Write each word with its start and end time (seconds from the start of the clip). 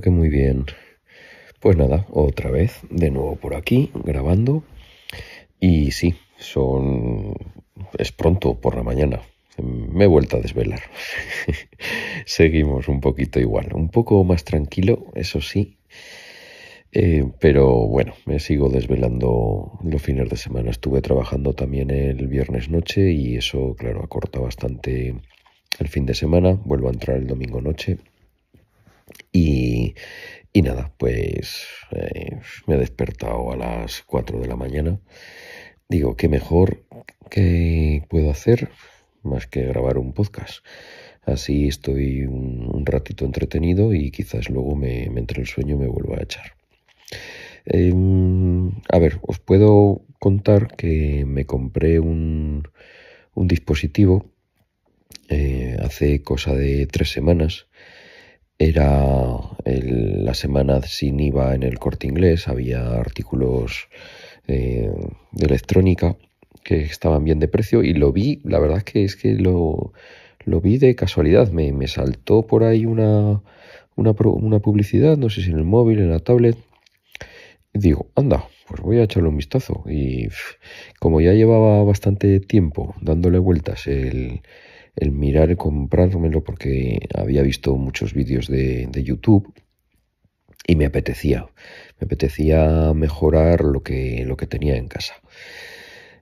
que 0.00 0.10
muy 0.10 0.28
bien. 0.28 0.66
Pues 1.60 1.76
nada, 1.76 2.06
otra 2.10 2.50
vez, 2.50 2.80
de 2.90 3.10
nuevo 3.10 3.36
por 3.36 3.54
aquí, 3.54 3.90
grabando. 4.04 4.62
Y 5.60 5.90
sí, 5.90 6.14
son... 6.38 7.34
es 7.98 8.12
pronto 8.12 8.60
por 8.60 8.76
la 8.76 8.82
mañana. 8.82 9.20
Me 9.62 10.04
he 10.04 10.06
vuelto 10.06 10.36
a 10.36 10.40
desvelar. 10.40 10.82
Seguimos 12.26 12.88
un 12.88 13.00
poquito 13.00 13.40
igual, 13.40 13.72
un 13.74 13.88
poco 13.88 14.22
más 14.22 14.44
tranquilo, 14.44 15.06
eso 15.14 15.40
sí. 15.40 15.78
Eh, 16.92 17.24
pero 17.38 17.86
bueno, 17.86 18.14
me 18.24 18.38
sigo 18.38 18.70
desvelando 18.70 19.78
los 19.82 20.00
fines 20.00 20.30
de 20.30 20.36
semana. 20.36 20.70
Estuve 20.70 21.02
trabajando 21.02 21.52
también 21.54 21.90
el 21.90 22.28
viernes 22.28 22.70
noche 22.70 23.10
y 23.12 23.36
eso, 23.36 23.74
claro, 23.76 24.02
acorta 24.02 24.38
bastante 24.38 25.14
el 25.78 25.88
fin 25.88 26.06
de 26.06 26.14
semana. 26.14 26.52
Vuelvo 26.52 26.88
a 26.88 26.92
entrar 26.92 27.16
el 27.16 27.26
domingo 27.26 27.60
noche. 27.60 27.98
Y, 29.32 29.94
y 30.52 30.62
nada, 30.62 30.92
pues 30.98 31.66
eh, 31.92 32.38
me 32.66 32.74
he 32.74 32.78
despertado 32.78 33.52
a 33.52 33.56
las 33.56 34.02
4 34.02 34.40
de 34.40 34.48
la 34.48 34.56
mañana. 34.56 35.00
Digo, 35.88 36.16
¿qué 36.16 36.28
mejor 36.28 36.84
que 37.30 38.04
puedo 38.08 38.30
hacer 38.30 38.68
más 39.22 39.46
que 39.46 39.62
grabar 39.62 39.98
un 39.98 40.12
podcast? 40.12 40.64
Así 41.24 41.68
estoy 41.68 42.24
un, 42.24 42.84
ratito 42.86 43.24
entretenido 43.24 43.92
y 43.92 44.10
quizás 44.10 44.48
luego 44.48 44.74
me, 44.74 45.04
entre 45.04 45.42
el 45.42 45.46
sueño 45.46 45.76
me 45.76 45.86
vuelva 45.86 46.16
a 46.18 46.22
echar. 46.22 46.54
Em, 47.66 48.70
a 48.90 48.98
ver, 48.98 49.18
os 49.22 49.38
puedo 49.38 50.02
contar 50.18 50.74
que 50.76 51.24
me 51.26 51.44
compré 51.44 52.00
un, 52.00 52.66
un 53.34 53.48
dispositivo 53.48 54.32
eh, 55.28 55.76
hace 55.82 56.22
cosa 56.22 56.54
de 56.54 56.86
tres 56.86 57.10
semanas 57.10 57.67
era 58.58 59.38
la 59.66 60.34
semana 60.34 60.82
sin 60.82 61.20
IVA 61.20 61.54
en 61.54 61.62
el 61.62 61.78
corte 61.78 62.06
inglés, 62.06 62.48
había 62.48 62.94
artículos 62.94 63.88
eh, 64.48 64.90
de 65.32 65.46
electrónica 65.46 66.16
que 66.64 66.82
estaban 66.82 67.24
bien 67.24 67.38
de 67.38 67.48
precio 67.48 67.82
y 67.82 67.94
lo 67.94 68.12
vi, 68.12 68.40
la 68.44 68.58
verdad 68.58 68.78
es 68.78 68.84
que 68.84 69.04
es 69.04 69.16
que 69.16 69.34
lo, 69.34 69.92
lo 70.44 70.60
vi 70.60 70.78
de 70.78 70.96
casualidad, 70.96 71.50
me, 71.52 71.72
me 71.72 71.86
saltó 71.86 72.46
por 72.46 72.64
ahí 72.64 72.84
una, 72.84 73.42
una, 73.94 74.14
una, 74.18 74.58
publicidad, 74.58 75.16
no 75.16 75.30
sé 75.30 75.42
si 75.42 75.50
en 75.50 75.58
el 75.58 75.64
móvil, 75.64 76.00
en 76.00 76.10
la 76.10 76.18
tablet, 76.18 76.56
digo, 77.72 78.10
anda, 78.16 78.44
pues 78.66 78.82
voy 78.82 78.98
a 78.98 79.04
echarle 79.04 79.28
un 79.28 79.36
vistazo 79.36 79.84
y 79.88 80.28
como 80.98 81.20
ya 81.20 81.32
llevaba 81.32 81.84
bastante 81.84 82.40
tiempo 82.40 82.94
dándole 83.00 83.38
vueltas 83.38 83.86
el, 83.86 84.40
el 84.98 85.12
mirar 85.12 85.50
y 85.50 85.56
comprármelo 85.56 86.42
porque 86.42 86.98
había 87.14 87.42
visto 87.42 87.76
muchos 87.76 88.14
vídeos 88.14 88.48
de, 88.48 88.88
YouTube 89.02 89.52
y 90.66 90.76
me 90.76 90.86
apetecía, 90.86 91.46
me 92.00 92.06
apetecía 92.06 92.92
mejorar 92.94 93.62
lo 93.62 93.82
que, 93.82 94.24
lo 94.26 94.36
que 94.36 94.46
tenía 94.46 94.76
en 94.76 94.88
casa. 94.88 95.14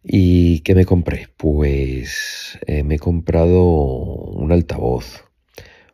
¿Y 0.05 0.61
qué 0.61 0.75
me 0.75 0.85
compré? 0.85 1.29
Pues 1.37 2.59
eh, 2.67 2.85
me 2.85 2.97
he 2.97 2.99
comprado 2.99 3.65
un 3.65 4.53
altavoz, 4.53 5.25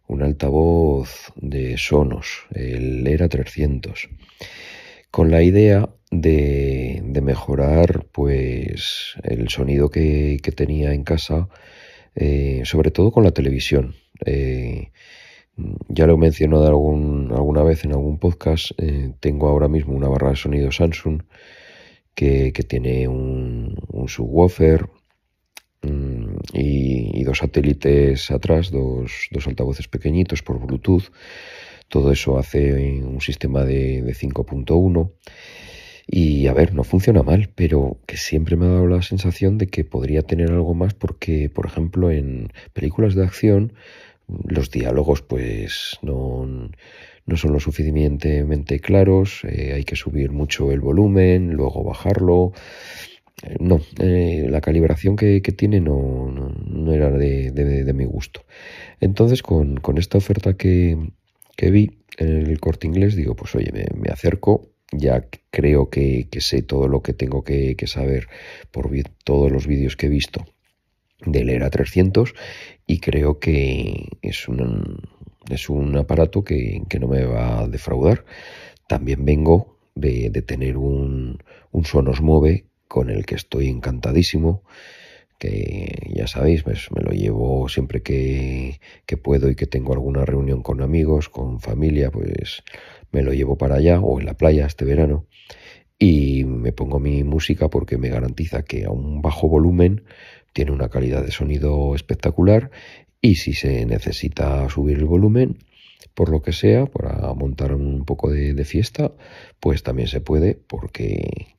un 0.06 0.22
altavoz 0.22 1.32
de 1.36 1.78
Sonos, 1.78 2.44
el 2.54 3.06
Era 3.06 3.28
300, 3.28 4.10
con 5.10 5.30
la 5.30 5.42
idea 5.42 5.88
de, 6.10 7.00
de 7.04 7.20
mejorar 7.22 8.06
pues 8.12 9.14
el 9.22 9.48
sonido 9.48 9.88
que, 9.88 10.38
que 10.42 10.52
tenía 10.52 10.92
en 10.92 11.04
casa 11.04 11.48
eh, 12.14 12.62
sobre 12.64 12.90
todo 12.90 13.10
con 13.10 13.24
la 13.24 13.32
televisión. 13.32 13.94
Eh, 14.24 14.90
ya 15.88 16.06
lo 16.06 16.14
he 16.14 16.18
mencionado 16.18 16.66
algún, 16.66 17.30
alguna 17.32 17.62
vez 17.62 17.84
en 17.84 17.92
algún 17.92 18.18
podcast, 18.18 18.72
eh, 18.78 19.12
tengo 19.20 19.48
ahora 19.48 19.68
mismo 19.68 19.94
una 19.94 20.08
barra 20.08 20.30
de 20.30 20.36
sonido 20.36 20.72
Samsung 20.72 21.22
que, 22.14 22.52
tiene 22.68 23.08
un, 23.08 23.76
subwoofer 24.06 24.88
mm, 25.82 26.36
y, 26.54 27.24
dos 27.24 27.38
satélites 27.38 28.30
atrás, 28.30 28.70
dos, 28.70 29.28
dos, 29.30 29.46
altavoces 29.46 29.88
pequeñitos 29.88 30.42
por 30.42 30.58
Bluetooth. 30.58 31.10
Todo 31.88 32.12
eso 32.12 32.38
hace 32.38 33.02
un 33.02 33.20
sistema 33.20 33.64
de, 33.64 34.02
de 34.02 34.12
5.1 34.14 35.10
y 36.14 36.46
a 36.46 36.52
ver, 36.52 36.74
no 36.74 36.84
funciona 36.84 37.22
mal, 37.22 37.48
pero 37.54 37.96
que 38.06 38.18
siempre 38.18 38.54
me 38.54 38.66
ha 38.66 38.68
dado 38.68 38.86
la 38.86 39.00
sensación 39.00 39.56
de 39.56 39.68
que 39.68 39.82
podría 39.82 40.20
tener 40.20 40.50
algo 40.50 40.74
más 40.74 40.92
porque, 40.92 41.48
por 41.48 41.64
ejemplo, 41.64 42.10
en 42.10 42.52
películas 42.74 43.14
de 43.14 43.24
acción 43.24 43.72
los 44.44 44.70
diálogos 44.70 45.22
pues 45.22 45.98
no, 46.02 46.46
no 47.24 47.36
son 47.36 47.52
lo 47.52 47.60
suficientemente 47.60 48.78
claros, 48.78 49.40
eh, 49.44 49.72
hay 49.72 49.84
que 49.84 49.96
subir 49.96 50.32
mucho 50.32 50.70
el 50.70 50.80
volumen, 50.80 51.52
luego 51.52 51.82
bajarlo. 51.82 52.52
Eh, 53.42 53.56
no, 53.58 53.80
eh, 53.98 54.46
la 54.50 54.60
calibración 54.60 55.16
que, 55.16 55.40
tiene 55.40 55.80
no, 55.80 56.30
no, 56.30 56.92
era 56.92 57.10
de, 57.10 57.52
de, 57.52 57.92
mi 57.94 58.04
gusto. 58.04 58.44
Entonces, 59.00 59.42
con, 59.42 59.76
con 59.78 59.96
esta 59.96 60.18
oferta 60.18 60.58
que, 60.58 60.98
que, 61.56 61.70
vi 61.70 62.02
en 62.18 62.50
el 62.50 62.60
corte 62.60 62.86
inglés, 62.86 63.16
digo, 63.16 63.34
pues 63.34 63.54
oye, 63.54 63.72
me, 63.72 63.86
me 63.98 64.10
acerco 64.10 64.72
ya 64.92 65.26
creo 65.50 65.90
que, 65.90 66.28
sé 66.38 66.62
todo 66.62 66.88
lo 66.88 67.02
que 67.02 67.12
tengo 67.12 67.42
que, 67.42 67.76
saber 67.86 68.28
por 68.70 68.90
todos 69.24 69.50
los 69.50 69.66
vídeos 69.66 69.96
que 69.96 70.06
he 70.06 70.10
visto 70.10 70.44
del 71.24 71.50
ERA 71.50 71.70
300 71.70 72.34
y 72.86 72.98
creo 72.98 73.38
que 73.38 74.08
es 74.22 74.48
un, 74.48 75.00
es 75.48 75.68
un 75.70 75.96
aparato 75.96 76.44
que, 76.44 76.82
no 77.00 77.08
me 77.08 77.24
va 77.24 77.60
a 77.60 77.68
defraudar. 77.68 78.24
También 78.88 79.24
vengo 79.24 79.78
de, 79.94 80.30
tener 80.46 80.76
un, 80.76 81.38
un 81.70 81.84
Sonos 81.84 82.20
Move 82.20 82.66
con 82.88 83.08
el 83.08 83.24
que 83.24 83.36
estoy 83.36 83.68
encantadísimo 83.68 84.62
que 85.42 86.12
ya 86.14 86.28
sabéis, 86.28 86.64
me, 86.68 86.74
me 86.94 87.02
lo 87.02 87.10
llevo 87.10 87.68
siempre 87.68 88.00
que, 88.00 88.78
puedo 89.24 89.50
y 89.50 89.56
que 89.56 89.66
tengo 89.66 89.92
alguna 89.92 90.24
reunión 90.24 90.62
con 90.62 90.80
amigos, 90.82 91.28
con 91.28 91.58
familia, 91.58 92.12
pues 92.12 92.62
me 93.10 93.22
lo 93.22 93.32
llevo 93.32 93.58
para 93.58 93.74
allá 93.74 93.98
o 93.98 94.20
en 94.20 94.26
la 94.26 94.34
playa 94.34 94.66
este 94.66 94.84
verano 94.84 95.26
y 95.98 96.44
me 96.44 96.70
pongo 96.70 97.00
mi 97.00 97.24
música 97.24 97.68
porque 97.68 97.98
me 97.98 98.08
garantiza 98.08 98.62
que 98.62 98.84
a 98.84 98.90
un 98.90 99.20
bajo 99.20 99.48
volumen 99.48 100.04
tiene 100.52 100.70
una 100.70 100.90
calidad 100.90 101.24
de 101.24 101.32
sonido 101.32 101.96
espectacular 101.96 102.70
y 103.20 103.34
si 103.34 103.52
se 103.52 103.84
necesita 103.84 104.68
subir 104.68 104.98
el 104.98 105.06
volumen 105.06 105.58
por 106.14 106.28
lo 106.28 106.40
que 106.40 106.52
sea 106.52 106.86
para 106.86 107.34
montar 107.34 107.74
un 107.74 108.04
poco 108.04 108.30
de, 108.30 108.64
fiesta 108.64 109.10
pues 109.58 109.82
también 109.82 110.06
se 110.06 110.20
puede 110.20 110.54
porque 110.54 111.56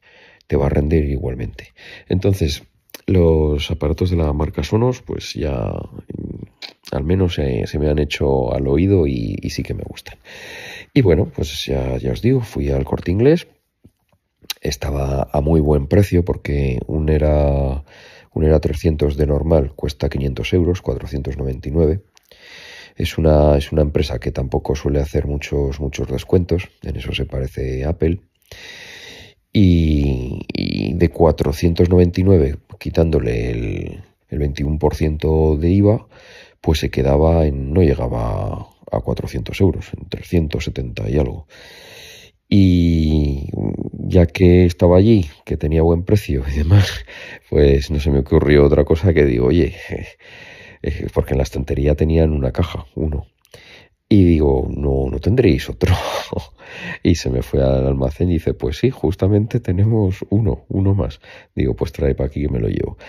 te 0.47 0.55
va 0.55 0.67
a 0.67 0.69
rendir 0.69 1.03
igualmente. 1.09 1.73
Entonces 2.07 2.63
los 3.05 3.69
aparatos 3.71 4.09
de 4.09 4.17
la 4.17 4.31
marca 4.33 4.63
Sonos 4.63 5.01
pues 5.01 5.33
ya 5.33 5.71
al 6.91 7.03
menos 7.03 7.35
se 7.35 7.79
me 7.79 7.89
han 7.89 7.99
hecho 7.99 8.53
al 8.53 8.67
oído 8.67 9.07
y, 9.07 9.35
y 9.41 9.49
sí 9.49 9.63
que 9.63 9.73
me 9.73 9.83
gustan 9.83 10.17
y 10.95 11.01
bueno, 11.01 11.31
pues 11.33 11.65
ya, 11.65 11.97
os 12.11 12.21
digo, 12.21 12.41
fui 12.41 12.69
al 12.69 12.85
corte 12.85 13.11
inglés. 13.11 13.47
Estaba 14.61 15.27
a 15.31 15.41
muy 15.41 15.59
buen 15.59 15.87
precio 15.87 16.23
porque 16.23 16.79
un 16.85 17.09
era, 17.09 17.83
un 18.31 18.43
era 18.43 18.59
300 18.59 19.17
de 19.17 19.25
normal 19.25 19.73
cuesta 19.75 20.07
500 20.07 20.53
euros, 20.53 20.81
499. 20.83 22.03
Es 22.95 23.17
una, 23.17 23.57
es 23.57 23.71
una 23.71 23.81
empresa 23.81 24.19
que 24.19 24.31
tampoco 24.31 24.75
suele 24.75 24.99
hacer 24.99 25.25
muchos, 25.25 25.79
muchos 25.79 26.07
descuentos, 26.07 26.69
en 26.83 26.95
eso 26.95 27.11
se 27.11 27.25
parece 27.25 27.85
Apple. 27.85 28.21
Y, 29.51 30.93
de 30.95 31.09
499, 31.09 32.57
quitándole 32.83 33.49
el, 33.49 34.03
el 34.27 34.39
21% 34.41 35.57
de 35.57 35.69
IVA, 35.69 36.05
pues 36.59 36.79
se 36.79 36.89
quedaba 36.89 37.45
en, 37.45 37.71
no 37.71 37.81
llegaba 37.81 38.67
a 38.91 38.99
400 38.99 39.61
euros, 39.61 39.85
en 39.97 40.09
370 40.09 41.09
y 41.09 41.17
algo. 41.17 41.47
Y 42.49 43.47
ya 43.93 44.25
que 44.25 44.65
estaba 44.65 44.97
allí, 44.97 45.29
que 45.45 45.55
tenía 45.55 45.81
buen 45.81 46.03
precio 46.03 46.43
y 46.45 46.57
demás, 46.57 47.05
pues 47.49 47.89
no 47.89 48.01
se 48.01 48.11
me 48.11 48.19
ocurrió 48.19 48.65
otra 48.65 48.83
cosa 48.83 49.13
que 49.13 49.23
digo, 49.23 49.47
oye, 49.47 49.75
eh, 50.81 51.07
porque 51.13 51.35
en 51.35 51.37
la 51.37 51.43
estantería 51.43 51.95
tenían 51.95 52.33
una 52.33 52.51
caja, 52.51 52.85
uno. 52.95 53.27
Y 54.13 54.25
digo, 54.25 54.69
no, 54.69 55.09
no 55.09 55.17
tendréis 55.17 55.67
otro. 55.71 55.95
y 57.01 57.15
se 57.15 57.31
me 57.31 57.41
fue 57.41 57.63
al 57.63 57.87
almacén 57.87 58.29
y 58.29 58.33
dice, 58.33 58.53
pues 58.53 58.77
sí, 58.77 58.91
justamente 58.91 59.59
tenemos 59.59 60.23
uno, 60.29 60.65
uno 60.69 60.93
más. 60.93 61.19
Digo, 61.55 61.75
pues 61.75 61.91
trae 61.93 62.13
para 62.13 62.27
aquí 62.27 62.43
que 62.43 62.49
me 62.49 62.59
lo 62.59 62.67
llevo. 62.67 62.99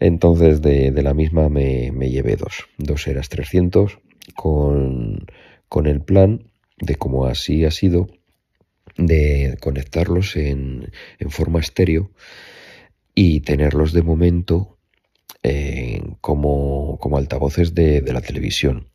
Entonces 0.00 0.60
de, 0.60 0.90
de 0.90 1.02
la 1.02 1.14
misma 1.14 1.48
me, 1.48 1.92
me, 1.92 2.10
llevé 2.10 2.36
dos. 2.36 2.68
Dos 2.76 3.06
eras 3.06 3.30
300 3.30 4.00
con, 4.34 5.24
con 5.70 5.86
el 5.86 6.02
plan 6.02 6.50
de 6.76 6.96
como 6.96 7.24
así 7.24 7.64
ha 7.64 7.70
sido 7.70 8.08
de 8.98 9.56
conectarlos 9.62 10.36
en, 10.36 10.92
en 11.18 11.30
forma 11.30 11.60
estéreo 11.60 12.10
y 13.14 13.40
tenerlos 13.40 13.94
de 13.94 14.02
momento 14.02 14.76
como, 16.20 16.98
como 17.00 17.16
altavoces 17.16 17.74
de, 17.74 18.02
de 18.02 18.12
la 18.12 18.20
televisión 18.20 18.90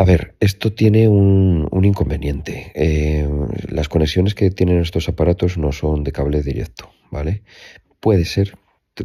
A 0.00 0.04
ver, 0.04 0.34
esto 0.40 0.72
tiene 0.72 1.08
un, 1.08 1.68
inconveniente. 1.84 2.72
Eh, 2.74 3.28
las 3.68 3.90
conexiones 3.90 4.34
que 4.34 4.50
tienen 4.50 4.80
estos 4.80 5.10
aparatos 5.10 5.58
no 5.58 5.72
son 5.72 6.04
de 6.04 6.10
cable 6.10 6.42
directo, 6.42 6.88
¿vale? 7.10 7.42
Puede 8.00 8.24
ser 8.24 8.56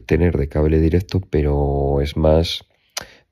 tener 0.06 0.38
de 0.38 0.48
cable 0.48 0.80
directo, 0.80 1.20
pero 1.20 2.00
es 2.00 2.16
más 2.16 2.64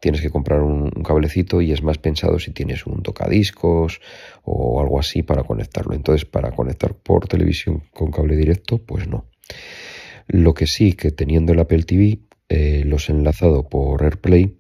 tienes 0.01 0.19
que 0.19 0.30
comprar 0.30 0.60
un, 0.60 0.89
cablecito 0.89 1.62
y 1.62 1.71
es 1.71 1.83
más 1.83 2.00
pensado 2.00 2.38
si 2.38 2.51
tienes 2.51 2.86
un 2.86 3.01
tocadiscos 3.01 4.01
o 4.44 4.81
algo 4.81 5.00
así 5.00 5.24
para 5.24 5.45
conectarlo. 5.45 5.94
Entonces, 5.94 6.25
para 6.25 6.51
conectar 6.51 6.94
por 6.95 7.30
televisión 7.30 7.83
con 7.94 8.12
cable 8.12 8.36
directo, 8.36 8.80
pues 8.80 9.07
no. 9.07 9.24
Lo 10.27 10.54
que 10.54 10.68
sí, 10.68 10.92
que 10.92 11.12
teniendo 11.12 11.54
el 11.54 11.62
Apple 11.62 11.83
TV, 11.83 12.19
eh, 12.50 12.83
los 12.86 13.07
he 13.07 13.13
enlazado 13.13 13.69
por 13.69 14.04
AirPlay 14.04 14.57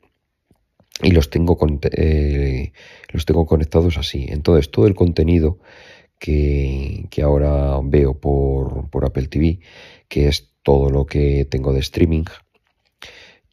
y 1.01 1.11
los 1.11 1.29
tengo, 1.29 1.57
eh, 1.91 2.71
los 3.09 3.25
tengo 3.25 3.45
conectados 3.45 3.97
así. 3.97 4.25
Entonces, 4.29 4.69
todo 4.71 4.87
el 4.87 4.95
contenido 4.95 5.59
que, 6.19 7.09
ahora 7.23 7.79
veo 7.83 8.19
por, 8.19 8.89
por 8.89 9.05
Apple 9.05 9.27
TV, 9.27 9.59
que 10.07 10.27
es 10.27 10.49
todo 10.63 10.89
lo 10.89 11.05
que 11.05 11.45
tengo 11.45 11.73
de 11.73 11.79
streaming, 11.79 12.25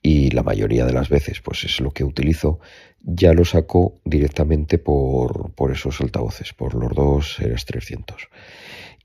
y 0.02 0.30
la 0.30 0.42
mayoría 0.42 0.86
de 0.86 0.92
las 0.92 1.08
veces 1.08 1.40
pues 1.42 1.64
es 1.64 1.80
lo 1.80 1.90
que 1.90 2.04
utilizo, 2.04 2.60
ya 3.02 3.32
lo 3.32 3.44
saco 3.44 4.00
directamente 4.04 4.78
por, 4.78 5.52
esos 5.72 6.00
altavoces, 6.00 6.54
por 6.54 6.74
los 6.74 6.94
dos 6.94 7.38
RS 7.38 7.64
300. 7.66 8.28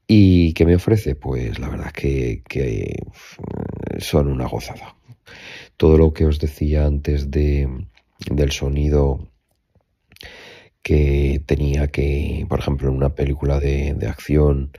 ¿Y 0.08 0.54
qué 0.54 0.66
me 0.66 0.76
ofrece? 0.76 1.16
Pues 1.16 1.60
la 1.60 1.70
verdad 1.70 1.92
que, 1.92 2.44
que 2.48 3.04
son 3.98 4.28
una 4.28 4.48
gozada. 4.48 4.96
Todo 5.78 5.98
lo 5.98 6.14
que 6.14 6.26
os 6.26 6.40
decía 6.40 6.86
antes 6.86 7.32
de, 7.32 7.68
del 8.30 8.52
sonido 8.52 9.32
que 10.82 11.42
tenía 11.46 11.88
que, 11.88 12.46
por 12.48 12.60
ejemplo, 12.60 12.90
en 12.90 12.96
una 12.96 13.16
película 13.16 13.60
de, 13.60 13.94
de 13.94 14.08
acción, 14.08 14.72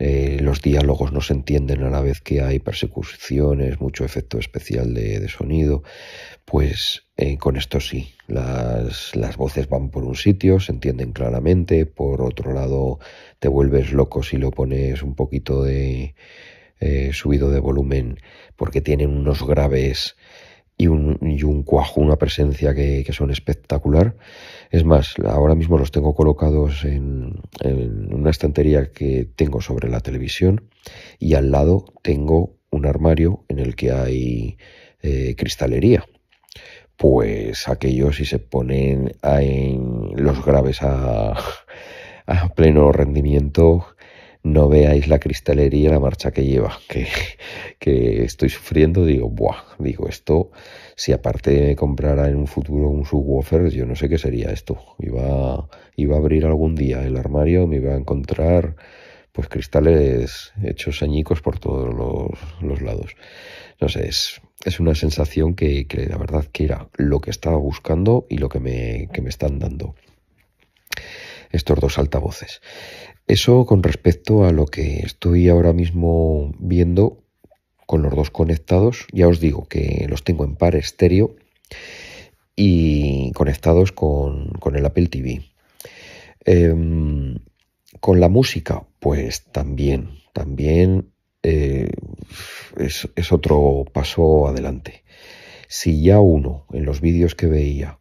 eh, 0.00 0.38
los 0.40 0.62
diálogos 0.62 1.12
no 1.12 1.20
se 1.20 1.32
entienden 1.34 1.82
a 1.82 1.90
la 1.90 2.00
vez 2.00 2.20
que 2.20 2.40
hay 2.40 2.60
persecuciones, 2.60 3.80
mucho 3.80 4.04
efecto 4.04 4.38
especial 4.38 4.94
de, 4.94 5.26
sonido, 5.28 5.82
pues 6.44 7.06
eh, 7.16 7.36
con 7.36 7.56
esto 7.56 7.80
sí, 7.80 8.14
las, 8.28 9.36
voces 9.36 9.68
van 9.68 9.90
por 9.90 10.04
un 10.04 10.14
sitio, 10.14 10.60
se 10.60 10.70
entienden 10.70 11.12
claramente, 11.12 11.84
por 11.84 12.22
otro 12.22 12.52
lado 12.52 13.00
te 13.40 13.48
vuelves 13.48 13.92
loco 13.92 14.22
si 14.22 14.36
lo 14.36 14.52
pones 14.52 15.02
un 15.02 15.16
poquito 15.16 15.64
de 15.64 16.14
eh, 16.78 17.10
subido 17.12 17.50
de 17.50 17.58
volumen 17.58 18.20
porque 18.54 18.80
tienen 18.80 19.10
unos 19.10 19.44
graves 19.44 20.16
y 20.78 20.86
un, 20.86 21.18
y 21.20 21.42
un 21.42 21.64
cuajo, 21.64 22.00
una 22.00 22.16
presencia 22.16 22.72
que, 22.72 23.04
son 23.12 23.32
espectacular. 23.32 24.16
Es 24.70 24.84
más, 24.84 25.16
ahora 25.26 25.56
mismo 25.56 25.76
los 25.76 25.90
tengo 25.90 26.14
colocados 26.14 26.84
en, 26.84 27.40
una 28.10 28.30
estantería 28.30 28.92
que 28.92 29.28
tengo 29.34 29.60
sobre 29.60 29.90
la 29.90 30.00
televisión 30.00 30.70
y 31.18 31.34
al 31.34 31.50
lado 31.50 31.84
tengo 32.02 32.56
un 32.70 32.86
armario 32.86 33.44
en 33.48 33.58
el 33.58 33.74
que 33.74 33.90
hay 33.90 34.56
eh, 35.02 35.34
cristalería. 35.36 36.04
Pues 36.96 37.68
aquellos 37.68 38.16
si 38.16 38.24
se 38.24 38.38
ponen 38.38 39.12
en 39.22 40.10
los 40.14 40.44
graves 40.44 40.82
a, 40.82 41.36
a 42.26 42.48
pleno 42.54 42.92
rendimiento 42.92 43.86
no 44.52 44.68
veáis 44.68 45.08
la 45.08 45.18
cristalería, 45.18 45.90
la 45.90 46.00
marcha 46.00 46.30
que 46.30 46.44
lleva, 46.44 46.78
que, 46.88 48.24
estoy 48.24 48.48
sufriendo, 48.48 49.04
digo, 49.04 49.28
buah, 49.28 49.62
digo, 49.78 50.08
esto, 50.08 50.50
si 50.96 51.12
aparte 51.12 51.50
de 51.50 51.76
comprara 51.76 52.28
en 52.28 52.36
un 52.36 52.46
futuro 52.46 52.88
un 52.88 53.04
subwoofer, 53.04 53.70
yo 53.70 53.86
no 53.86 53.94
sé 53.94 54.08
qué 54.08 54.18
sería 54.18 54.50
esto. 54.50 54.78
Iba, 54.98 55.68
iba 55.96 56.16
a 56.16 56.18
abrir 56.18 56.44
algún 56.44 56.74
día 56.74 57.02
el 57.04 57.16
armario, 57.16 57.66
me 57.66 57.76
iba 57.76 57.94
a 57.94 57.98
encontrar 57.98 58.76
pues 59.32 59.48
cristales 59.48 60.52
hechos 60.64 61.02
añicos 61.02 61.40
por 61.40 61.58
todos 61.58 61.94
los, 62.60 62.82
lados. 62.82 63.14
No 63.80 63.88
sé, 63.88 64.08
es, 64.08 64.40
es 64.64 64.80
una 64.80 64.94
sensación 64.94 65.54
que, 65.54 65.86
que, 65.86 66.06
la 66.06 66.18
verdad 66.18 66.44
que 66.50 66.64
era 66.64 66.88
lo 66.96 67.20
que 67.20 67.30
estaba 67.30 67.56
buscando 67.56 68.26
y 68.28 68.38
lo 68.38 68.48
que 68.48 68.58
me, 68.58 69.08
que 69.12 69.22
me 69.22 69.28
están 69.28 69.58
dando 69.60 69.94
estos 71.50 71.78
dos 71.80 71.98
altavoces. 71.98 72.60
Eso 73.26 73.66
con 73.66 73.82
respecto 73.82 74.44
a 74.44 74.52
lo 74.52 74.66
que 74.66 75.00
estoy 75.00 75.48
ahora 75.48 75.72
mismo 75.72 76.54
viendo 76.58 77.24
con 77.86 78.02
los 78.02 78.14
dos 78.14 78.30
conectados. 78.30 79.06
Ya 79.12 79.28
os 79.28 79.38
digo 79.38 79.68
que 79.68 80.06
los 80.08 80.24
tengo 80.24 80.44
en 80.44 80.56
par 80.56 80.74
estéreo 80.76 81.36
y 82.56 83.32
conectados 83.32 83.92
con, 83.92 84.50
el 84.74 84.86
Apple 84.86 85.08
TV. 85.08 85.42
Em, 86.44 87.36
con 88.00 88.20
la 88.20 88.28
música, 88.28 88.86
pues 88.98 89.44
también, 89.52 90.10
también 90.32 91.12
eh, 91.42 91.90
es, 92.78 93.08
es, 93.14 93.32
otro 93.32 93.84
paso 93.92 94.48
adelante. 94.48 95.04
Si 95.68 96.02
ya 96.02 96.18
uno, 96.20 96.66
en 96.72 96.86
los 96.86 97.00
vídeos 97.00 97.34
que 97.34 97.46
veía, 97.46 97.98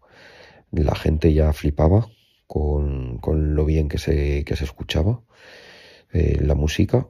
la 0.71 0.95
gente 0.95 1.33
ya 1.33 1.51
flipaba 1.53 2.07
con, 2.47 3.17
con 3.19 3.55
lo 3.55 3.65
bien 3.65 3.89
que 3.89 3.97
se, 3.97 4.43
que 4.45 4.55
se 4.55 4.63
escuchaba 4.63 5.21
eh, 6.13 6.39
la 6.41 6.55
música, 6.55 7.07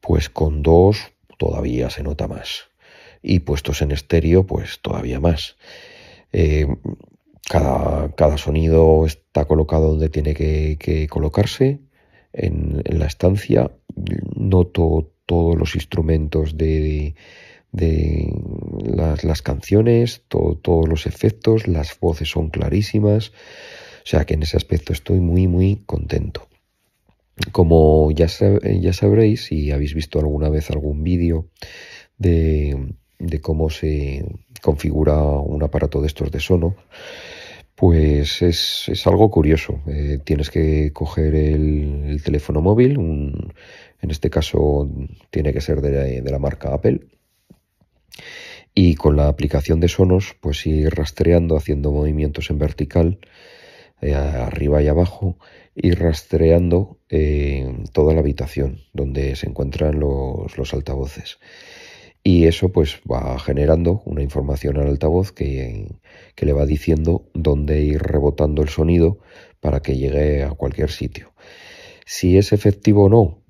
pues 0.00 0.30
con 0.30 0.62
dos 0.62 1.12
todavía 1.38 1.90
se 1.90 2.02
nota 2.02 2.26
más. 2.26 2.70
Y 3.22 3.40
puestos 3.40 3.82
en 3.82 3.92
estéreo, 3.92 4.46
pues 4.46 4.80
todavía 4.80 5.20
más. 5.20 5.56
Eh, 6.32 6.66
cada, 7.48 8.14
cada, 8.14 8.38
sonido 8.38 9.04
está 9.04 9.44
colocado 9.44 9.90
donde 9.90 10.08
tiene 10.08 10.34
que, 10.34 11.06
colocarse 11.10 11.80
en, 12.32 12.82
la 12.84 13.06
estancia. 13.06 13.70
Noto 14.36 15.12
todos 15.26 15.58
los 15.58 15.74
instrumentos 15.74 16.56
de, 16.56 17.14
de 17.72 18.32
las, 18.82 19.24
las 19.24 19.42
canciones, 19.42 20.24
todos 20.28 20.88
los 20.88 21.06
efectos, 21.06 21.68
las 21.68 21.98
voces 22.00 22.30
son 22.30 22.48
clarísimas. 22.48 23.32
O 24.04 24.06
sea 24.06 24.24
que 24.24 24.34
en 24.34 24.42
ese 24.42 24.56
aspecto 24.56 24.92
estoy 24.92 25.20
muy, 25.20 25.46
muy 25.46 25.82
contento. 25.86 26.48
Como 27.52 28.10
ya, 28.10 28.26
ya 28.26 28.92
sabréis, 28.92 29.44
si 29.46 29.70
habéis 29.70 29.94
visto 29.94 30.18
alguna 30.18 30.50
vez 30.50 30.70
algún 30.70 31.02
vídeo 31.02 31.48
de, 32.18 32.94
cómo 33.40 33.70
se 33.70 34.24
configura 34.60 35.22
un 35.22 35.62
aparato 35.62 36.00
de 36.00 36.06
estos 36.06 36.30
de 36.30 36.40
Sono, 36.40 36.76
pues 37.74 38.42
es, 38.42 39.06
algo 39.06 39.30
curioso. 39.30 39.80
Eh, 39.86 40.18
tienes 40.22 40.50
que 40.50 40.92
coger 40.92 41.34
el, 41.34 42.20
teléfono 42.22 42.60
móvil, 42.60 42.98
en 42.98 44.10
este 44.10 44.28
caso 44.28 44.88
tiene 45.30 45.52
que 45.52 45.62
ser 45.62 45.80
de, 45.80 46.20
de, 46.20 46.30
la 46.30 46.38
marca 46.38 46.74
Apple, 46.74 47.00
y 48.74 48.94
con 48.96 49.16
la 49.16 49.28
aplicación 49.28 49.80
de 49.80 49.88
Sonos, 49.88 50.36
pues 50.40 50.66
ir 50.66 50.90
rastreando, 50.90 51.56
haciendo 51.56 51.90
movimientos 51.90 52.50
en 52.50 52.58
vertical 52.58 53.18
eh, 54.02 54.14
arriba 54.14 54.82
y 54.82 54.88
abajo 54.88 55.36
y 55.74 55.92
rastreando 55.92 56.98
eh, 57.08 57.84
toda 57.92 58.14
la 58.14 58.20
habitación 58.20 58.80
donde 58.92 59.36
se 59.36 59.46
encuentran 59.46 60.00
los, 60.00 60.74
altavoces. 60.74 61.38
Y 62.22 62.44
eso 62.46 62.70
pues 62.70 63.00
va 63.10 63.38
generando 63.38 64.02
una 64.04 64.22
información 64.22 64.76
al 64.76 64.88
altavoz 64.88 65.32
que, 65.32 65.86
le 66.36 66.52
va 66.52 66.66
diciendo 66.66 67.30
dónde 67.34 67.82
ir 67.82 68.02
rebotando 68.02 68.62
el 68.62 68.68
sonido 68.68 69.18
para 69.60 69.80
que 69.80 69.96
llegue 69.96 70.42
a 70.42 70.50
cualquier 70.50 70.90
sitio. 70.90 71.32
Si 72.04 72.36
es 72.36 72.52
efectivo 72.52 73.04
o 73.04 73.08
no, 73.08 73.42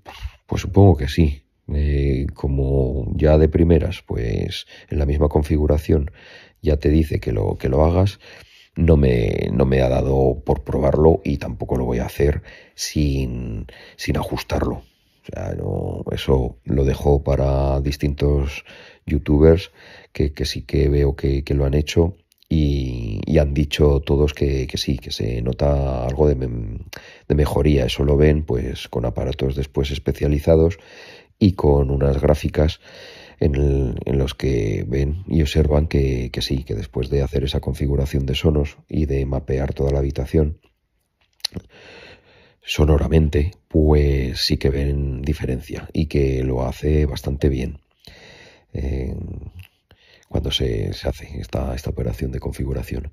pues 0.47 0.63
supongo 0.63 0.97
que 0.97 1.09
sí. 1.09 1.43
Eh, 1.73 2.27
como 2.35 3.13
ya 3.15 3.39
de 3.39 3.49
primeras, 3.49 4.03
pues 4.05 4.67
en 4.89 4.99
la 4.99 5.07
misma 5.07 5.29
configuración 5.29 6.11
ya 6.63 6.77
te 6.79 6.89
dice 6.89 7.21
que 7.21 7.33
lo, 7.33 7.57
que 7.59 7.69
lo 7.69 7.85
hagas, 7.85 8.19
no 8.77 8.97
me, 8.97 9.51
no 9.53 9.67
me 9.67 9.83
ha 9.83 9.89
dado 9.89 10.43
por 10.45 10.63
probarlo 10.65 11.21
y 11.25 11.39
tampoco 11.39 11.77
lo 11.77 11.85
voy 11.85 11.99
a 11.99 12.07
hacer 12.07 12.43
sin, 12.75 13.67
sin 13.97 14.17
ajustarlo. 14.17 14.83
O 15.23 15.33
sea, 15.33 15.55
no, 15.55 16.05
eso 16.13 16.57
lo 16.65 16.85
dejo 16.85 17.23
para 17.23 17.81
distintos 17.81 18.65
youtubers 19.07 19.71
que, 20.13 20.33
que 20.33 20.45
sí 20.45 20.63
que 20.63 20.89
veo 20.89 21.15
que, 21.15 21.45
que 21.45 21.55
lo 21.55 21.67
han 21.67 21.75
hecho 21.75 22.17
y, 22.49 23.21
y, 23.27 23.39
han 23.39 23.55
dicho 23.55 24.01
todos 24.01 24.35
que, 24.35 24.67
que, 24.67 24.77
sí, 24.77 24.99
que 24.99 25.13
se 25.13 25.41
nota 25.41 26.05
algo 26.05 26.27
de, 26.27 26.35
de, 26.35 27.35
mejoría. 27.35 27.87
Eso 27.87 28.05
lo 28.05 28.17
ven 28.17 28.45
pues 28.45 28.89
con 28.89 29.05
aparatos 29.05 29.55
después 29.55 29.93
especializados 29.93 30.79
y 31.39 31.53
con 31.53 31.91
unas 31.91 32.21
gráficas 32.21 32.81
en, 33.41 34.19
los 34.19 34.35
que 34.35 34.85
ven 34.87 35.25
y 35.27 35.41
observan 35.43 35.89
que, 35.89 36.31
sí, 36.41 36.63
que 36.63 36.75
después 36.75 37.09
de 37.09 37.23
hacer 37.23 37.45
esa 37.45 37.61
configuración 37.61 38.27
de 38.27 38.35
sonos 38.35 38.77
y 38.89 39.07
de 39.07 39.25
mapear 39.25 39.73
toda 39.73 39.91
la 39.91 39.99
habitación 39.99 40.61
sonoramente, 42.63 43.53
pues 43.69 44.43
sí 44.43 44.59
que 44.59 44.71
ven 44.71 45.23
diferencia 45.23 45.89
y 45.93 46.07
que 46.07 46.45
lo 46.45 46.65
hace 46.65 47.07
bastante 47.07 47.49
bien. 47.49 47.81
cuando 50.29 50.51
se, 50.53 50.91
hace 50.91 51.41
esta, 51.41 51.75
esta 51.75 51.91
operación 51.91 52.31
de 52.31 52.41
configuración. 52.41 53.13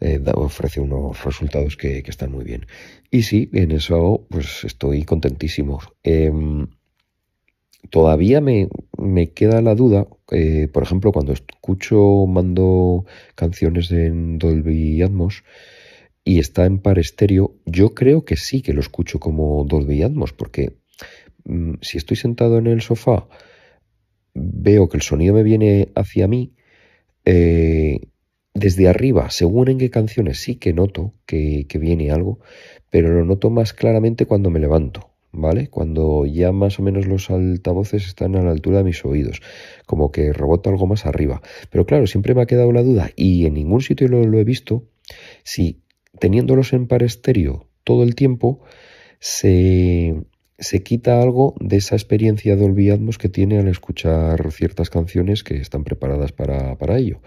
eh, 0.00 0.20
ofrece 0.34 0.80
unos 0.80 1.24
resultados 1.24 1.76
que, 1.76 2.02
están 2.06 2.32
muy 2.32 2.44
bien. 2.44 2.66
Y 3.10 3.22
sí, 3.22 3.48
en 3.52 3.70
eso 3.70 4.26
pues 4.28 4.64
estoy 4.64 5.04
contentísimo. 5.04 5.80
Em, 6.02 6.66
todavía 7.90 8.40
me, 8.40 8.68
queda 9.34 9.62
la 9.62 9.74
duda, 9.74 10.06
eh, 10.30 10.68
por 10.72 10.82
ejemplo, 10.82 11.12
cuando 11.12 11.32
escucho, 11.32 12.26
mando 12.26 13.04
canciones 13.34 13.90
en 13.90 14.38
Dolby 14.38 15.02
Atmos 15.02 15.44
y 16.24 16.38
está 16.38 16.66
en 16.66 16.78
par 16.78 16.98
estéreo, 16.98 17.56
yo 17.66 17.94
creo 17.94 18.24
que 18.24 18.36
sí 18.36 18.62
que 18.62 18.72
lo 18.72 18.80
escucho 18.80 19.20
como 19.20 19.64
Dolby 19.64 20.02
Atmos, 20.02 20.32
porque 20.32 20.76
mm, 21.44 21.74
si 21.82 21.98
estoy 21.98 22.16
sentado 22.16 22.58
en 22.58 22.66
el 22.66 22.80
sofá, 22.80 23.28
veo 24.34 24.88
que 24.88 24.96
el 24.96 25.02
sonido 25.02 25.34
me 25.34 25.42
viene 25.42 25.88
hacia 25.94 26.26
mí, 26.28 26.54
eh, 27.24 28.00
desde 28.54 28.88
arriba, 28.88 29.30
según 29.30 29.68
en 29.68 29.78
qué 29.78 29.90
canciones 29.90 30.38
sí 30.40 30.56
que 30.56 30.72
noto 30.72 31.12
que, 31.26 31.66
que 31.68 31.78
viene 31.78 32.12
algo, 32.12 32.40
pero 32.90 33.10
lo 33.10 33.24
noto 33.24 33.50
más 33.50 33.72
claramente 33.72 34.26
cuando 34.26 34.50
me 34.50 34.60
levanto. 34.60 35.13
¿Vale? 35.34 35.68
Cuando 35.68 36.24
ya 36.26 36.52
más 36.52 36.78
o 36.78 36.82
menos 36.82 37.06
los 37.06 37.30
altavoces 37.30 38.06
están 38.06 38.36
a 38.36 38.42
la 38.42 38.50
altura 38.50 38.78
de 38.78 38.84
mis 38.84 39.04
oídos, 39.04 39.42
como 39.86 40.10
que 40.10 40.32
rebota 40.32 40.70
algo 40.70 40.86
más 40.86 41.06
arriba. 41.06 41.42
Pero 41.70 41.86
claro, 41.86 42.06
siempre 42.06 42.34
me 42.34 42.42
ha 42.42 42.46
quedado 42.46 42.72
la 42.72 42.82
duda 42.82 43.10
y 43.16 43.46
en 43.46 43.54
ningún 43.54 43.80
sitio 43.80 44.08
lo, 44.08 44.38
he 44.38 44.44
visto 44.44 44.84
si 45.42 45.82
teniéndolos 46.18 46.72
en 46.72 46.86
par 46.86 47.02
estéreo 47.02 47.68
todo 47.82 48.02
el 48.02 48.14
tiempo 48.14 48.60
se, 49.18 50.14
se 50.58 50.82
quita 50.82 51.20
algo 51.20 51.54
de 51.60 51.76
esa 51.76 51.96
experiencia 51.96 52.56
de 52.56 52.62
Dolby 52.62 52.90
que 53.18 53.28
tiene 53.28 53.58
al 53.58 53.68
escuchar 53.68 54.50
ciertas 54.52 54.90
canciones 54.90 55.42
que 55.42 55.56
están 55.56 55.84
preparadas 55.84 56.32
para, 56.32 56.76
para 56.78 56.98
ello. 56.98 57.20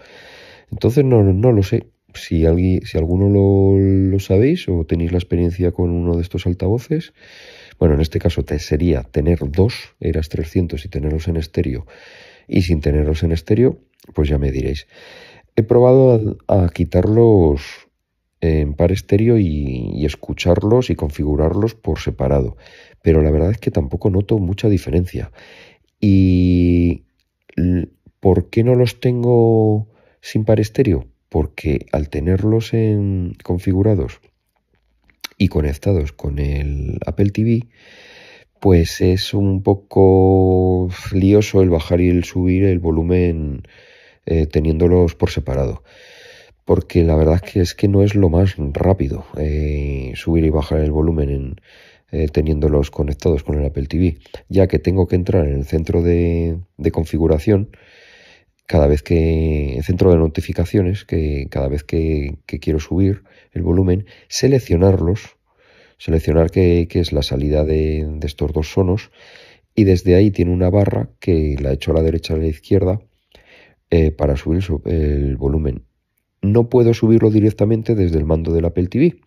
Entonces 0.70 1.04
no, 1.04 1.22
no 1.22 1.52
lo 1.52 1.62
sé. 1.62 1.86
Si, 2.14 2.46
alguien, 2.46 2.84
si 2.86 2.96
alguno 2.96 3.28
lo, 3.28 3.78
lo 3.78 4.18
sabéis 4.18 4.68
o 4.68 4.84
tenéis 4.84 5.12
la 5.12 5.18
experiencia 5.18 5.72
con 5.72 5.90
uno 5.90 6.16
de 6.16 6.22
estos 6.22 6.46
altavoces, 6.46 7.12
bueno, 7.78 7.94
en 7.94 8.00
este 8.00 8.18
caso 8.18 8.44
te 8.44 8.58
sería 8.58 9.02
tener 9.04 9.38
dos 9.50 9.94
eras 10.00 10.28
300 10.28 10.84
y 10.84 10.88
tenerlos 10.88 11.28
en 11.28 11.36
estéreo. 11.36 11.86
Y 12.48 12.62
sin 12.62 12.80
tenerlos 12.80 13.22
en 13.22 13.32
estéreo, 13.32 13.78
pues 14.14 14.28
ya 14.28 14.38
me 14.38 14.50
diréis. 14.50 14.86
He 15.54 15.62
probado 15.62 16.38
a, 16.48 16.68
quitarlos 16.70 17.88
en 18.40 18.74
par 18.74 18.92
estéreo 18.92 19.38
y, 19.38 20.04
escucharlos 20.04 20.90
y 20.90 20.96
configurarlos 20.96 21.74
por 21.74 22.00
separado. 22.00 22.56
Pero 23.02 23.22
la 23.22 23.30
verdad 23.30 23.52
es 23.52 23.58
que 23.58 23.70
tampoco 23.70 24.10
noto 24.10 24.38
mucha 24.38 24.68
diferencia. 24.68 25.30
¿Y 26.00 27.04
por 28.20 28.50
qué 28.50 28.64
no 28.64 28.74
los 28.74 29.00
tengo 29.00 29.88
sin 30.20 30.44
par 30.44 30.58
estéreo? 30.58 31.06
Porque 31.28 31.86
al 31.92 32.08
tenerlos 32.08 32.72
en, 32.72 33.34
configurados 33.44 34.20
y 35.38 35.48
conectados 35.48 36.12
con 36.12 36.38
el 36.38 36.98
Apple 37.06 37.30
TV, 37.30 37.68
pues 38.60 39.00
es 39.00 39.32
un 39.34 39.62
poco 39.62 40.90
lioso 41.12 41.62
el 41.62 41.70
bajar 41.70 42.00
y 42.00 42.08
el 42.10 42.24
subir 42.24 42.64
el 42.64 42.80
volumen 42.80 43.62
eh, 44.26 44.46
teniéndolos 44.46 45.14
por 45.14 45.30
separado. 45.30 45.84
Porque 46.64 47.02
la 47.02 47.16
verdad 47.16 47.40
es 47.42 47.52
que, 47.52 47.60
es 47.60 47.74
que 47.74 47.88
no 47.88 48.02
es 48.02 48.14
lo 48.14 48.28
más 48.28 48.56
rápido 48.58 49.24
eh, 49.38 50.12
subir 50.16 50.44
y 50.44 50.50
bajar 50.50 50.80
el 50.80 50.90
volumen 50.90 51.30
en, 51.30 51.56
eh, 52.10 52.28
teniéndolos 52.28 52.90
conectados 52.90 53.42
con 53.44 53.58
el 53.58 53.66
Apple 53.66 53.86
TV, 53.86 54.16
ya 54.48 54.66
que 54.66 54.78
tengo 54.78 55.06
que 55.06 55.16
entrar 55.16 55.46
en 55.46 55.56
el 55.56 55.66
centro 55.66 56.02
de, 56.02 56.58
configuración 56.90 57.68
cada 58.68 58.86
vez 58.86 59.02
que, 59.02 59.80
centro 59.82 60.12
de 60.12 60.18
notificaciones, 60.18 61.04
que 61.04 61.48
cada 61.50 61.66
vez 61.66 61.82
que 61.82 62.38
quiero 62.46 62.78
subir 62.78 63.24
el 63.52 63.62
volumen, 63.62 64.06
seleccionarlos, 64.28 65.38
seleccionar 65.98 66.50
qué, 66.50 66.88
es 66.90 67.12
la 67.12 67.22
salida 67.22 67.64
de, 67.64 68.18
estos 68.22 68.52
dos 68.52 68.72
sonos 68.72 69.10
y 69.74 69.84
desde 69.84 70.14
ahí 70.14 70.30
tiene 70.30 70.52
una 70.52 70.70
barra 70.70 71.10
que 71.20 71.56
la 71.60 71.70
he 71.70 71.74
hecho 71.74 71.90
a 71.90 71.94
la 71.94 72.02
derecha 72.02 72.34
y 72.34 72.36
a 72.36 72.40
la 72.40 72.46
izquierda 72.46 73.00
eh, 73.90 74.12
para 74.12 74.36
subir 74.36 74.64
el, 74.86 75.36
volumen. 75.36 75.84
No 76.40 76.68
puedo 76.68 76.94
subirlo 76.94 77.30
directamente 77.30 77.94
desde 77.94 78.18
el 78.18 78.24
mando 78.24 78.52
del 78.52 78.64
Apple 78.64 78.86
TV, 78.86 79.20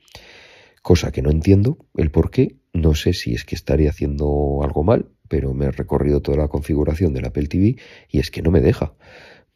cosa 0.82 1.12
que 1.12 1.22
no 1.22 1.30
entiendo 1.30 1.78
el 1.96 2.10
por 2.10 2.32
qué. 2.32 2.56
No 2.74 2.96
sé 2.96 3.12
si 3.14 3.34
es 3.34 3.44
que 3.44 3.56
estaría 3.56 3.90
haciendo 3.90 4.62
algo 4.64 4.84
mal, 4.84 5.10
pero 5.28 5.54
me 5.54 5.66
he 5.66 5.72
recorrido 5.72 6.22
toda 6.22 6.38
la 6.38 6.48
configuración 6.48 7.14
del 7.14 7.26
Apple 7.26 7.48
TV 7.48 7.76
y 8.10 8.20
es 8.20 8.32
que 8.32 8.42
no 8.42 8.50
me 8.50 8.62
deja 8.62 8.94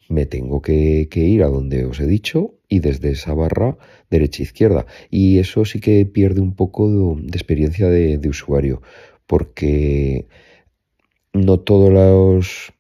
me 0.08 0.26
tengo 0.26 0.62
que, 0.62 1.08
ir 1.14 1.44
a 1.44 1.48
donde 1.48 1.86
os 1.86 2.00
he 2.00 2.06
dicho 2.06 2.56
y 2.68 2.80
desde 2.80 3.12
esa 3.12 3.34
barra 3.34 3.78
derecha 4.10 4.44
e. 4.44 4.86
Y 5.10 5.40
eso 5.40 5.66
sí 5.66 5.80
que 5.80 6.06
pierde 6.06 6.42
un 6.42 6.56
poco 6.56 7.16
de, 7.18 7.28
experiencia 7.28 7.90
de, 7.90 8.30
usuario, 8.30 8.82
porque 9.28 10.28
no 11.34 11.60
todos 11.60 11.92
los 11.92 12.74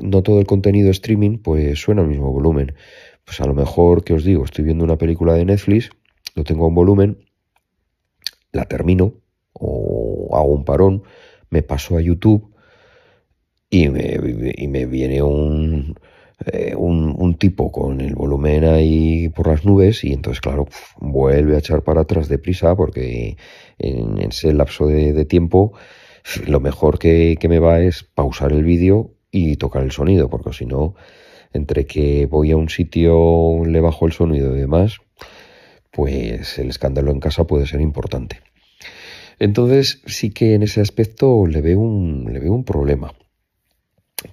no 0.00 0.22
todo 0.22 0.38
el 0.38 0.46
contenido 0.46 0.90
streaming 0.90 1.38
pues 1.38 1.80
suena 1.80 2.02
al 2.02 2.08
mismo 2.08 2.30
volumen. 2.32 2.74
Pues 3.24 3.40
a 3.40 3.46
lo 3.46 3.54
mejor, 3.54 4.04
que 4.04 4.14
os 4.14 4.24
digo, 4.24 4.44
estoy 4.44 4.64
viendo 4.64 4.84
una 4.84 4.98
película 4.98 5.34
de 5.34 5.44
Netflix, 5.44 5.90
lo 6.34 6.44
tengo 6.44 6.64
a 6.64 6.68
un 6.68 6.74
volumen, 6.74 7.18
la 8.52 8.64
termino 8.64 9.14
o 9.52 10.30
hago 10.32 10.52
un 10.52 10.64
parón, 10.64 11.02
me 11.50 11.62
paso 11.62 11.96
a 11.96 12.00
YouTube 12.00 12.54
y 13.68 13.86
y 13.86 14.68
me 14.68 14.86
viene 14.86 15.22
un, 15.22 15.94
eh, 16.46 16.74
un, 16.74 17.34
tipo 17.34 17.70
con 17.70 18.00
el 18.00 18.14
volumen 18.14 18.64
ahí 18.64 19.28
por 19.28 19.48
las 19.48 19.64
nubes 19.64 20.04
y 20.04 20.12
entonces, 20.12 20.40
claro, 20.40 20.66
vuelve 20.98 21.54
a 21.54 21.58
echar 21.58 21.82
para 21.82 22.02
atrás 22.02 22.28
deprisa 22.28 22.74
porque 22.76 23.36
en 23.78 24.18
ese 24.18 24.52
lapso 24.54 24.86
de, 24.86 25.24
tiempo 25.26 25.72
lo 26.46 26.60
mejor 26.60 26.98
que, 26.98 27.36
me 27.48 27.58
va 27.58 27.80
es 27.80 28.04
pausar 28.04 28.52
el 28.52 28.64
vídeo 28.64 29.12
y 29.30 29.56
tocar 29.56 29.82
el 29.82 29.92
sonido, 29.92 30.30
porque 30.30 30.52
si 30.52 30.66
no, 30.66 30.94
entre 31.52 31.86
que 31.86 32.26
voy 32.26 32.52
a 32.52 32.56
un 32.56 32.68
sitio, 32.68 33.62
le 33.66 33.80
bajo 33.80 34.06
el 34.06 34.12
sonido 34.12 34.56
y 34.56 34.60
demás, 34.60 34.98
pues 35.90 36.58
el 36.58 36.70
escándalo 36.70 37.10
en 37.10 37.20
casa 37.20 37.44
puede 37.44 37.66
ser 37.66 37.80
importante. 37.80 38.40
Entonces 39.38 40.02
sí 40.06 40.30
que 40.30 40.54
en 40.54 40.62
ese 40.62 40.80
aspecto 40.80 41.46
le 41.46 41.60
veo 41.60 41.80
un, 41.80 42.32
le 42.32 42.40
veo 42.40 42.52
un 42.52 42.64
problema 42.64 43.12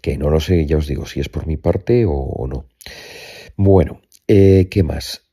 que 0.01 0.17
no 0.17 0.29
lo 0.29 0.39
sé, 0.39 0.65
ya 0.65 0.77
os 0.77 0.87
digo, 0.87 1.05
si 1.05 1.19
es 1.19 1.29
por 1.29 1.47
mi 1.47 1.57
parte 1.57 2.05
o, 2.07 2.47
no. 2.47 2.65
Bueno, 3.55 4.01
eh, 4.27 4.67
¿qué 4.69 4.83
más? 4.83 5.23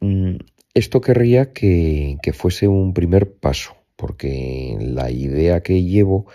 Mm, 0.00 0.36
esto 0.74 1.00
querría 1.00 1.52
que, 1.52 2.18
fuese 2.32 2.68
un 2.68 2.94
primer 2.94 3.34
paso, 3.34 3.76
porque 3.96 4.76
la 4.80 5.10
idea 5.10 5.62
que 5.62 5.82
llevo 5.82 6.26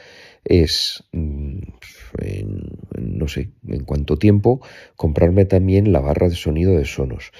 es, 0.45 1.03
mm, 1.11 1.59
no 2.97 3.27
sé, 3.27 3.51
en 3.67 3.83
cuánto 3.83 4.17
tiempo, 4.17 4.61
comprarme 4.95 5.45
también 5.45 5.91
la 5.91 5.99
barra 5.99 6.29
de 6.29 6.35
sonido 6.35 6.77
de 6.77 6.85
Sonos. 6.85 7.31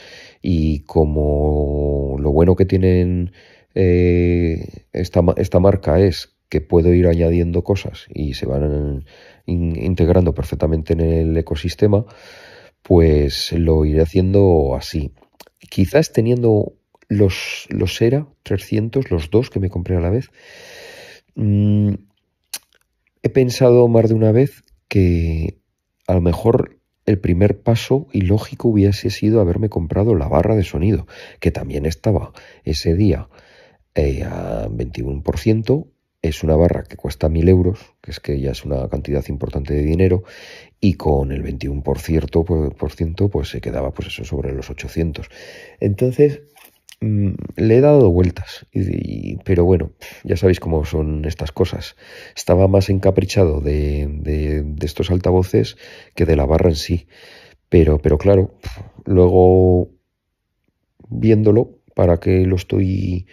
Y 0.42 0.82
como 0.82 2.18
lo 2.20 2.32
bueno 2.32 2.56
que 2.56 2.66
tienen 2.66 3.32
eh, 3.76 4.86
esta, 4.92 5.22
esta 5.38 5.60
marca 5.60 6.00
es 6.00 6.36
que 6.50 6.62
puedo 6.62 6.94
ir 6.94 7.08
añadiendo 7.08 7.64
cosas 7.64 8.08
y 8.14 8.34
se 8.34 8.46
van 8.46 9.06
integrando 9.50 10.34
perfectamente 10.34 10.94
en 10.94 11.02
el 11.02 11.38
ecosistema, 11.38 12.06
pues 12.82 13.52
lo 13.54 13.86
iré 13.86 14.02
haciendo 14.02 14.76
así. 14.76 15.12
Quizás 15.70 16.14
teniendo 16.14 16.74
los, 17.08 17.68
los 17.70 18.02
ERA 18.02 18.28
300, 18.44 19.12
los 19.12 19.30
dos 19.30 19.50
que 19.50 19.60
me 19.60 19.70
compré 19.70 19.98
a 19.98 20.02
la 20.02 20.10
vez, 20.10 20.30
mm, 21.36 21.94
he 23.24 23.30
pensado 23.30 23.88
más 23.88 24.08
de 24.10 24.16
una 24.16 24.32
vez 24.32 24.64
que 24.88 25.60
a 26.08 26.14
lo 26.14 26.22
mejor 26.22 26.80
el 27.06 27.20
primer 27.20 27.62
paso 27.62 28.08
y 28.12 28.22
lógico 28.22 28.70
hubiese 28.70 29.10
sido 29.10 29.42
haberme 29.42 29.70
comprado 29.70 30.16
la 30.16 30.28
barra 30.28 30.56
de 30.56 30.64
sonido, 30.64 31.08
que 31.40 31.52
también 31.52 31.86
estaba 31.86 32.34
ese 32.64 32.96
día 32.96 33.30
eh, 33.96 34.24
a 34.24 34.68
21%, 34.70 35.88
es 36.22 36.44
una 36.44 36.56
barra 36.56 36.84
que 36.84 36.98
cuesta 36.98 37.30
1.000 37.30 37.50
euros, 37.50 37.94
que 38.02 38.12
es 38.12 38.20
que 38.20 38.40
ya 38.40 38.52
es 38.52 38.66
una 38.66 38.88
cantidad 38.90 39.26
importante 39.30 39.74
de 39.74 39.84
dinero, 39.84 40.24
y 40.82 40.96
con 40.96 41.32
el 41.32 41.44
21% 41.44 42.46
pues, 42.46 42.74
por 42.74 42.92
ciento, 42.92 43.30
pues 43.30 43.50
se 43.50 43.62
quedaba 43.62 43.94
pues 43.94 44.10
eso 44.10 44.26
sobre 44.26 44.54
los 44.54 44.70
800. 44.70 45.30
Entonces, 45.80 46.42
mm, 47.02 47.32
le 47.56 47.78
he 47.78 47.82
dado 47.82 48.12
vueltas, 48.12 48.66
pero 49.46 49.64
bueno, 49.64 49.92
ya 50.24 50.36
sabéis 50.36 50.60
cómo 50.60 50.84
son 50.86 51.26
estas 51.26 51.52
cosas. 51.52 51.96
Estaba 52.36 52.68
más 52.68 52.90
encaprichado 52.90 53.62
de, 53.62 54.08
de, 54.08 54.86
estos 54.86 55.12
altavoces 55.12 55.78
que 56.16 56.26
de 56.26 56.36
la 56.36 56.46
barra 56.46 56.70
en 56.70 56.76
sí. 56.76 57.08
Pero, 57.70 58.00
pero 58.00 58.18
claro, 58.18 58.56
luego 59.06 59.90
viéndolo, 61.10 61.80
para 61.96 62.20
que 62.20 62.46
lo 62.46 62.56
estoy 62.56 63.28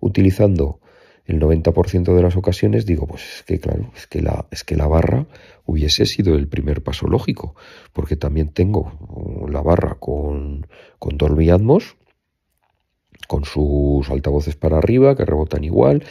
utilizando 0.00 0.81
el 1.26 1.40
90% 1.40 2.14
de 2.14 2.22
las 2.22 2.36
ocasiones 2.36 2.84
digo, 2.86 3.06
pues 3.06 3.22
es 3.36 3.42
que 3.44 3.60
claro, 3.60 3.90
es 3.96 4.06
que 4.06 4.22
la, 4.22 4.46
es 4.50 4.64
que 4.64 4.76
la 4.76 4.86
barra 4.86 5.26
hubiese 5.64 6.06
sido 6.06 6.34
el 6.34 6.48
primer 6.48 6.82
paso 6.82 7.06
lógico, 7.06 7.54
porque 7.92 8.16
también 8.16 8.48
tengo 8.48 9.46
la 9.48 9.62
barra 9.62 9.96
con, 10.00 10.66
con 10.98 11.16
con 13.28 13.44
sus 13.44 14.10
altavoces 14.10 14.56
para 14.56 14.78
arriba 14.78 15.16
que 15.16 15.24
rebotan 15.24 15.64
igual. 15.64 16.04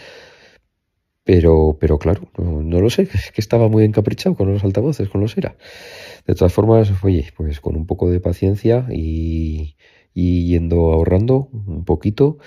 Pero, 1.23 1.77
pero 1.79 1.99
claro, 1.99 2.23
no, 2.37 2.81
lo 2.81 2.89
sé, 2.89 3.03
es 3.13 3.31
que 3.31 3.41
estaba 3.41 3.67
muy 3.67 3.83
encaprichado 3.83 4.35
con 4.35 4.51
los 4.51 4.63
altavoces, 4.63 5.07
con 5.09 5.21
los 5.21 5.37
ERA. 5.37 5.55
De 6.25 6.33
todas 6.35 6.53
formas, 6.53 6.91
oye, 7.03 7.31
pues 7.37 7.61
con 7.61 7.75
un 7.75 7.85
poco 7.85 8.09
de 8.09 8.19
paciencia 8.19 8.87
y, 8.91 9.75
yendo 10.13 10.91
ahorrando 10.93 11.49
un 11.53 11.85
poquito, 11.85 12.37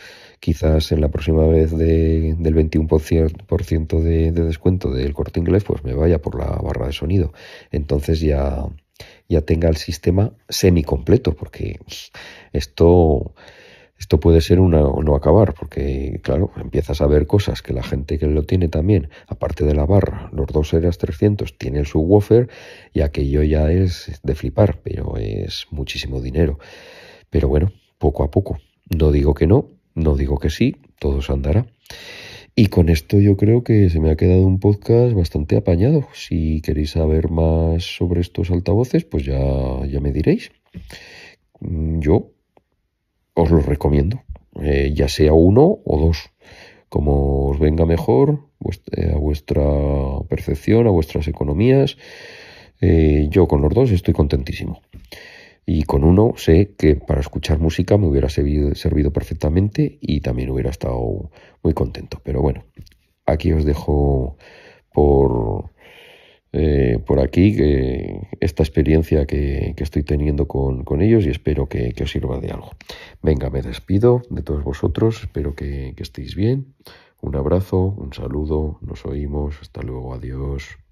quizás 0.40 0.92
en 0.92 1.00
la 1.00 1.08
próxima 1.08 1.46
vez 1.46 1.76
del 1.76 2.36
21% 2.36 4.00
de, 4.00 4.32
de 4.32 4.44
descuento 4.44 4.90
del 4.90 5.14
corte 5.14 5.40
inglés, 5.40 5.64
pues 5.64 5.84
me 5.84 5.94
vaya 5.94 6.20
por 6.20 6.38
la 6.38 6.46
barra 6.46 6.86
de 6.86 6.92
sonido. 6.92 7.32
Entonces 7.70 8.20
ya, 8.20 8.66
ya 9.28 9.40
tenga 9.42 9.68
el 9.68 9.76
sistema 9.76 10.32
semi 10.48 10.82
completo, 10.82 11.34
porque 11.34 11.80
esto 12.52 13.34
esto 14.04 14.18
puede 14.18 14.40
ser 14.40 14.60
una 14.60 14.82
o 14.82 15.02
no 15.02 15.14
acabar, 15.14 15.54
porque 15.54 16.20
claro, 16.22 16.50
empiezas 16.56 17.00
a 17.00 17.06
ver 17.06 17.26
cosas 17.26 17.62
que 17.62 17.72
la 17.72 17.82
gente 17.82 18.18
que 18.18 18.26
lo 18.26 18.42
tiene 18.42 18.68
también, 18.68 19.08
aparte 19.28 19.64
de 19.64 19.74
la 19.74 19.86
barra, 19.86 20.28
los 20.32 20.46
dos 20.48 20.74
eras 20.74 20.98
300, 20.98 21.56
tiene 21.56 21.78
el 21.78 21.86
subwoofer 21.86 22.50
y 22.92 23.00
aquello 23.00 23.42
ya 23.42 23.70
es 23.70 24.20
de 24.22 24.34
flipar, 24.34 24.80
pero 24.82 25.16
es 25.16 25.66
muchísimo 25.70 26.20
dinero. 26.20 26.58
Pero 27.34 27.48
bueno, 27.48 27.72
poco 27.98 28.22
a 28.22 28.30
poco. 28.30 28.60
No 28.96 29.10
digo 29.10 29.34
que 29.34 29.48
no, 29.48 29.70
no 29.96 30.14
digo 30.14 30.38
que 30.38 30.50
sí, 30.50 30.76
todo 31.00 31.20
se 31.20 31.32
andará. 31.32 31.66
Y 32.54 32.66
con 32.66 32.88
esto 32.88 33.18
yo 33.18 33.36
creo 33.36 33.64
que 33.64 33.90
se 33.90 33.98
me 33.98 34.12
ha 34.12 34.16
quedado 34.16 34.42
un 34.42 34.60
podcast 34.60 35.16
bastante 35.16 35.56
apañado. 35.56 36.06
Si 36.12 36.60
queréis 36.60 36.92
saber 36.92 37.30
más 37.30 37.82
sobre 37.96 38.20
estos 38.20 38.52
altavoces, 38.52 39.04
pues 39.04 39.24
ya, 39.24 39.40
ya 39.84 39.98
me 39.98 40.12
diréis. 40.12 40.52
Yo 41.60 42.30
os 43.34 43.50
lo 43.50 43.58
recomiendo, 43.58 44.22
eh, 44.62 44.92
ya 44.94 45.08
sea 45.08 45.32
uno 45.32 45.80
o 45.84 45.98
dos, 45.98 46.30
como 46.88 47.48
os 47.48 47.58
venga 47.58 47.84
mejor 47.84 48.46
eh, 48.92 49.10
a 49.12 49.18
vuestra 49.18 49.64
percepción, 50.28 50.86
a 50.86 50.90
vuestras 50.90 51.26
economías. 51.26 51.96
Eh, 52.80 53.26
yo 53.28 53.48
con 53.48 53.60
los 53.60 53.74
dos 53.74 53.90
estoy 53.90 54.14
contentísimo. 54.14 54.80
Y 55.66 55.84
con 55.84 56.04
uno 56.04 56.34
sé 56.36 56.74
que 56.76 56.96
para 56.96 57.20
escuchar 57.20 57.58
música 57.58 57.96
me 57.96 58.06
hubiera 58.06 58.28
servido, 58.28 59.12
perfectamente 59.12 59.98
y 60.00 60.20
también 60.20 60.50
hubiera 60.50 60.70
estado 60.70 61.30
muy 61.62 61.72
contento. 61.72 62.20
Pero 62.22 62.42
bueno, 62.42 62.64
aquí 63.24 63.52
os 63.52 63.64
dejo 63.64 64.36
por, 64.92 65.70
eh, 66.52 66.98
por 67.06 67.20
aquí 67.20 67.56
esta 68.40 68.62
experiencia 68.62 69.24
que, 69.26 69.74
estoy 69.78 70.02
teniendo 70.02 70.46
con, 70.46 70.84
ellos 71.00 71.24
y 71.24 71.30
espero 71.30 71.66
que, 71.68 71.94
os 72.02 72.10
sirva 72.10 72.38
de 72.40 72.50
algo. 72.50 72.72
Venga, 73.22 73.48
me 73.48 73.62
despido 73.62 74.22
de 74.28 74.42
todos 74.42 74.64
vosotros, 74.64 75.20
espero 75.22 75.54
que 75.54 75.94
estéis 75.96 76.34
bien. 76.34 76.74
Un 77.24 77.36
abrazo, 77.36 77.94
un 77.96 78.12
saludo, 78.12 78.78
nos 78.82 79.06
oímos, 79.06 79.56
hasta 79.62 79.80
luego, 79.80 80.12
adiós. 80.12 80.83